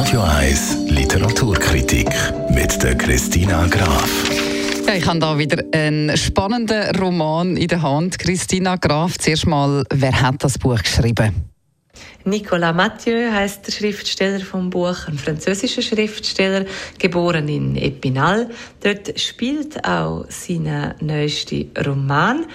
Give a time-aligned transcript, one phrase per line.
[0.00, 2.08] Radio 1 Literaturkritik
[2.50, 4.30] mit der Christina Graf.
[4.86, 8.16] Ja, ich habe da wieder einen spannenden Roman in der Hand.
[8.16, 11.50] Christina Graf, zuerst mal, wer hat das Buch geschrieben?
[12.24, 16.64] Nicolas Mathieu heißt der Schriftsteller vom Buch, ein französischer Schriftsteller,
[17.00, 18.50] geboren in Epinal.
[18.80, 22.46] Dort spielt auch sein neuester Roman.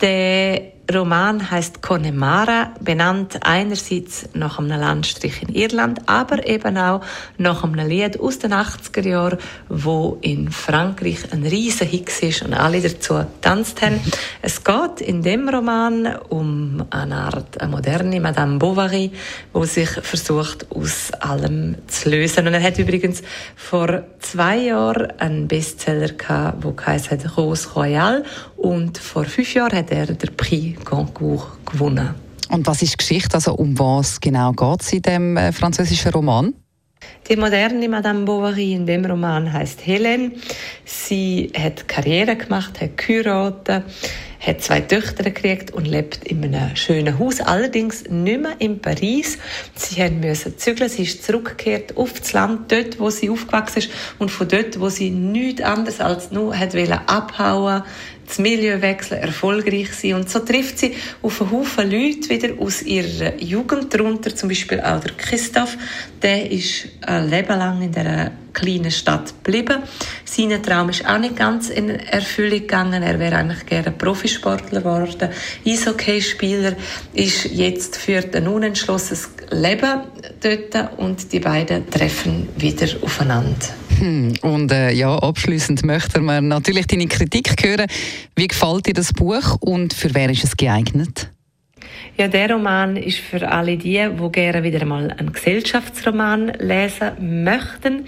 [0.00, 7.00] Der Roman heißt Connemara, benannt einerseits nach einem Landstrich in Irland, aber eben auch
[7.38, 12.54] nach einem Lied aus den 80er Jahren, wo in Frankreich ein riesen Hit ist und
[12.54, 14.00] alle dazu getanzt haben.
[14.42, 19.10] Es geht in dem Roman um eine Art eine moderne Madame Bovary,
[19.52, 22.46] wo sich versucht aus allem zu lösen.
[22.46, 23.22] Und er hat übrigens
[23.56, 28.24] vor zwei Jahren einen Bestseller gehabt, wo heißt Rose Royale
[28.56, 32.14] und vor fünf Jahren hat er den Prix Goncourt gewonnen.
[32.48, 33.34] Und was ist die Geschichte?
[33.34, 36.54] Also um was genau geht es in dem äh, französischen Roman?
[37.28, 40.32] Die moderne Madame Bovary in dem Roman heißt Hélène.
[40.84, 43.84] Sie hat Karriere gemacht, hat geheiratet,
[44.46, 49.38] hat zwei Töchter gekriegt und lebt in einem schönen Haus, allerdings nicht mehr in Paris.
[49.74, 54.30] Sie musste zügeln, sie ist zurückgekehrt auf das Land, dort, wo sie aufgewachsen ist und
[54.30, 57.82] von dort, wo sie nichts anderes als nur hat abhauen
[58.26, 60.14] das Milieu wechseln, erfolgreich sein.
[60.14, 64.80] Und so trifft sie auf einen Haufen Leute wieder aus ihrer Jugend, darunter zum Beispiel
[64.80, 65.76] auch der Christoph.
[66.22, 69.82] Der ist ein Leben lang in dieser kleinen Stadt geblieben.
[70.36, 73.02] Sein Traum ist auch nicht ganz in Erfüllung gegangen.
[73.02, 75.30] Er wäre eigentlich gerne Profisportler geworden.
[75.66, 76.74] Eishockeyspieler
[77.14, 80.02] ist jetzt führt ein unentschlossenes Leben
[80.42, 83.66] dort und die beiden treffen wieder aufeinander.
[83.98, 87.86] Hm, und äh, ja, abschließend möchten wir natürlich deine Kritik hören.
[88.34, 91.30] Wie gefällt dir das Buch und für wer ist es geeignet?
[92.18, 98.06] Ja, der Roman ist für alle die, die gerne wieder einmal einen Gesellschaftsroman lesen möchten.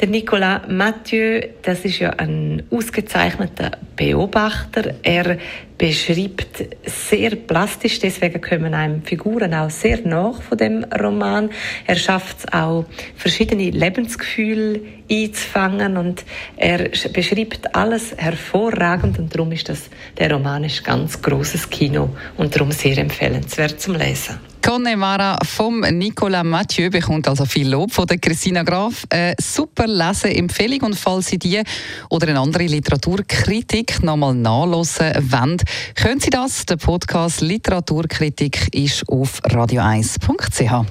[0.00, 4.94] Der Nicolas Mathieu, das ist ja ein ausgezeichneter Beobachter.
[5.04, 5.38] Er
[5.76, 11.50] beschreibt sehr plastisch, deswegen kommen einem Figuren auch sehr nach von dem Roman.
[11.86, 12.84] Er schafft es auch,
[13.16, 14.80] verschiedene Lebensgefühle
[15.10, 16.24] einzufangen und
[16.56, 22.54] er beschreibt alles hervorragend und darum ist das, der Roman ist ganz großes Kino und
[22.54, 24.53] darum sehr empfehlenswert zum Lesen.
[24.64, 29.04] Connemara vom Nicolas Mathieu bekommt also viel Lob von der Christina Graf.
[29.10, 31.62] Eine super Leseempfehlung und falls Sie die
[32.08, 35.58] oder eine andere Literaturkritik nochmal nachlesen wollen,
[35.94, 36.64] können Sie das.
[36.64, 40.86] Der Podcast Literaturkritik ist auf radio1.ch.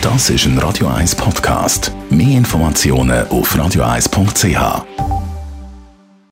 [0.00, 1.92] Das ist ein Radio 1 Podcast.
[2.10, 5.01] Mehr Informationen auf radio1.ch.